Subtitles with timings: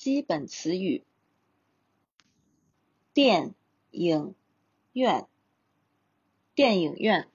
[0.00, 1.04] 基本词语：
[3.12, 3.54] 电
[3.90, 4.34] 影
[4.92, 5.28] 院，
[6.54, 7.28] 电影院；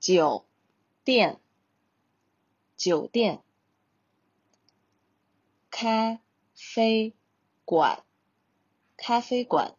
[0.00, 0.46] 酒
[1.04, 1.38] 店，
[2.78, 3.42] 酒店；
[5.70, 6.18] 咖
[6.54, 7.14] 啡
[7.66, 8.06] 馆，
[8.96, 9.76] 咖啡馆；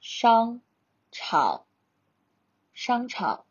[0.00, 0.62] 商
[1.10, 1.66] 场，
[2.72, 3.44] 商场；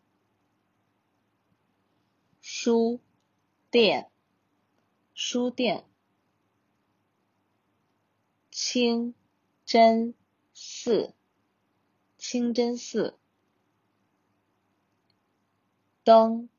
[2.40, 3.02] 书
[3.70, 4.10] 店。
[5.18, 5.86] 书店，
[8.52, 9.16] 清
[9.64, 10.14] 真
[10.54, 11.14] 寺，
[12.18, 13.18] 清真寺，
[16.04, 16.50] 登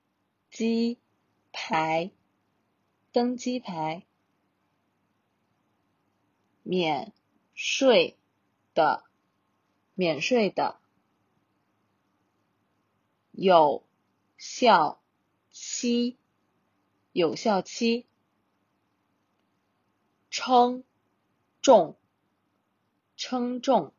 [0.51, 0.99] 机
[1.53, 2.11] 牌，
[3.13, 4.07] 登机牌，
[6.63, 7.13] 免
[7.55, 8.17] 税
[8.73, 9.05] 的，
[9.95, 10.81] 免税的，
[13.33, 13.85] 有
[14.39, 15.03] 效
[15.51, 16.17] 期，
[17.13, 18.07] 有效期。
[20.39, 20.85] 称
[21.63, 21.97] 重，
[23.17, 23.95] 称重，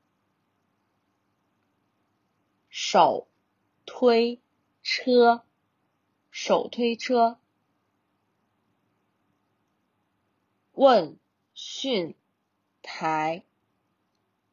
[2.69, 3.27] 手
[3.88, 4.39] 推
[4.83, 5.44] 车，
[6.29, 7.39] 手推车，
[10.73, 11.17] 问
[11.55, 12.16] 讯
[12.83, 13.44] 台，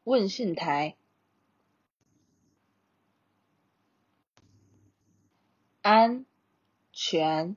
[0.03, 0.97] 问讯台，
[5.83, 6.25] 安
[6.91, 7.55] 全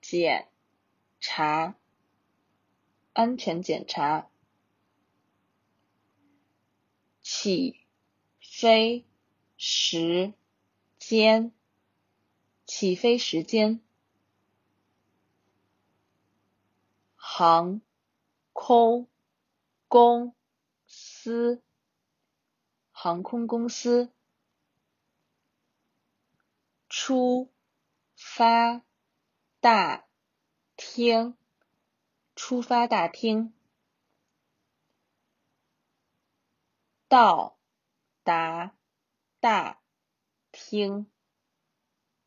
[0.00, 0.48] 检
[1.20, 1.76] 查。
[3.12, 4.30] 安全检查，
[7.20, 7.80] 起
[8.40, 9.04] 飞
[9.56, 10.32] 时
[10.98, 11.52] 间，
[12.66, 13.80] 起飞时间，
[17.14, 17.80] 航
[18.52, 19.08] 空
[19.88, 20.34] 公
[20.86, 21.62] 司，
[22.90, 24.12] 航空公司，
[26.88, 27.50] 出
[28.14, 28.82] 发。
[29.62, 30.06] 大
[30.74, 31.36] 厅。
[32.42, 33.52] 出发大厅，
[37.06, 37.58] 到
[38.22, 38.74] 达
[39.40, 39.82] 大
[40.50, 41.06] 厅，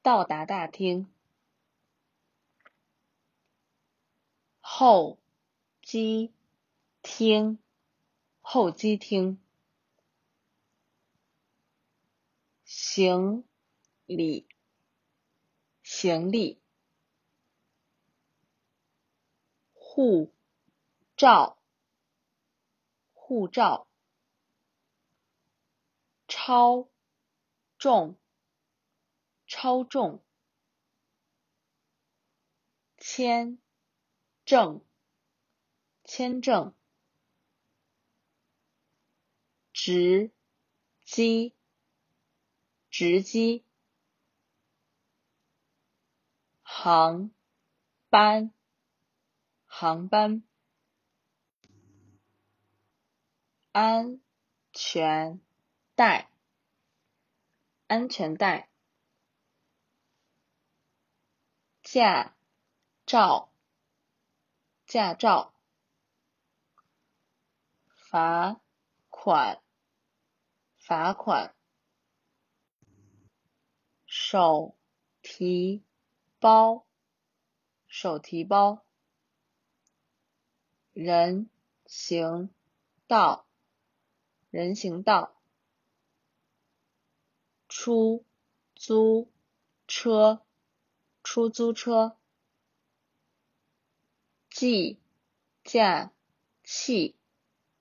[0.03, 1.12] 到达大厅，
[4.62, 5.18] 候
[5.81, 6.31] 机
[7.02, 7.57] 厅，
[8.40, 9.41] 候机厅，
[12.63, 13.44] 行
[14.06, 14.47] 李，
[15.81, 16.62] 行李。
[19.96, 20.34] 护
[21.16, 21.62] 照，
[23.14, 23.88] 护照，
[26.28, 26.90] 超
[27.78, 28.18] 重，
[29.46, 30.24] 超重，
[32.98, 33.59] 签
[34.46, 34.84] 证，
[36.03, 36.74] 签证，
[39.74, 40.32] 值
[41.06, 41.53] 机，
[42.90, 43.64] 值机，
[46.64, 47.30] 航
[48.09, 48.52] 班。
[49.84, 50.42] 航班，
[53.74, 54.22] 安
[54.72, 55.42] 全
[55.94, 56.32] 带，
[57.88, 58.70] 安全带，
[61.82, 62.34] 驾
[63.06, 63.52] 照，
[64.86, 65.54] 驾照，
[67.86, 68.62] 罚
[69.10, 69.62] 款，
[70.78, 71.54] 罚款，
[74.06, 74.78] 手
[75.22, 75.84] 提
[76.40, 76.88] 包，
[77.86, 78.86] 手提包。
[80.94, 81.50] 人
[81.88, 82.54] 行
[83.08, 83.48] 道，
[84.52, 85.36] 人行道，
[87.68, 88.24] 出
[88.76, 89.32] 租
[89.88, 90.46] 车，
[91.24, 92.16] 出租车，
[94.52, 95.00] 计
[95.64, 96.14] 价
[96.64, 97.16] 器，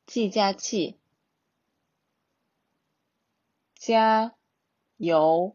[0.07, 0.99] 计价器，
[3.75, 4.35] 加
[4.97, 5.55] 油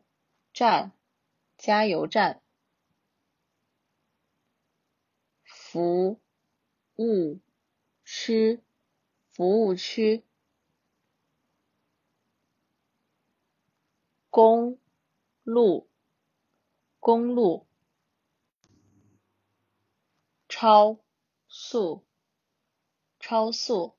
[0.54, 0.92] 站，
[1.58, 2.40] 加油站，
[5.44, 6.22] 服
[6.98, 7.40] 务。
[8.10, 8.64] 区，
[9.28, 10.24] 服务区，
[14.30, 14.80] 公
[15.44, 15.90] 路，
[17.02, 17.68] 公路，
[20.48, 21.04] 超
[21.50, 22.06] 速，
[23.20, 23.98] 超速，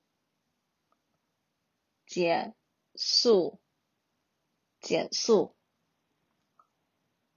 [2.06, 2.56] 减
[2.94, 3.60] 速，
[4.80, 5.54] 减速，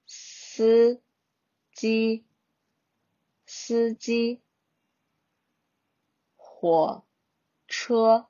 [0.06, 1.04] 司
[1.74, 2.26] 机，
[3.46, 4.42] 司机。
[6.62, 7.04] 火
[7.68, 8.30] 车，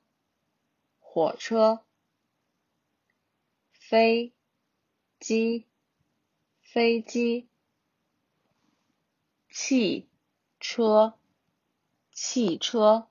[0.98, 1.84] 火车，
[3.72, 4.32] 飞
[5.20, 5.68] 机，
[6.62, 7.50] 飞机，
[9.50, 10.08] 汽
[10.58, 11.18] 车，
[12.10, 13.10] 汽车，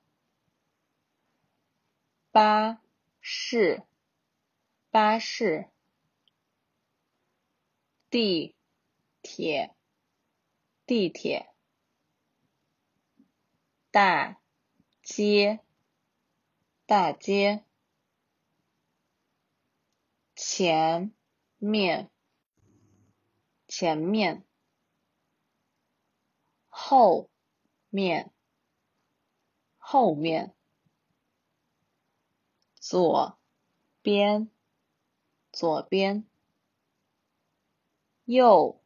[2.31, 2.81] 巴
[3.19, 3.83] 士，
[4.89, 5.69] 巴士，
[8.09, 8.55] 地
[9.21, 9.75] 铁，
[10.87, 11.53] 地铁。
[13.91, 14.40] 大
[15.01, 15.59] 街，
[16.85, 17.63] 大街。
[20.35, 21.13] 前
[21.57, 22.09] 面，
[23.67, 24.45] 前面。
[26.67, 27.29] 后
[27.89, 28.31] 面，
[29.77, 30.55] 后面。
[32.75, 33.39] 左
[34.01, 34.49] 边，
[35.51, 36.25] 左边。
[38.25, 38.81] 右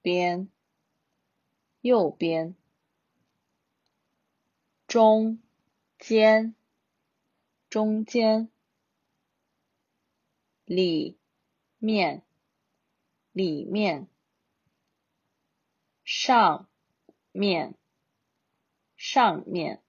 [0.00, 0.50] 边，
[1.80, 2.54] 右边。
[4.86, 5.42] 中
[6.02, 6.56] 间，
[7.70, 8.50] 中间。
[10.64, 11.16] 里
[11.78, 12.24] 面，
[13.30, 14.08] 里面。
[16.04, 16.68] 上
[17.30, 17.78] 面，
[18.96, 19.80] 上面。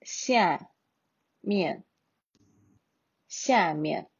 [0.00, 0.70] 下
[1.40, 1.84] 面，
[3.28, 4.13] 下面。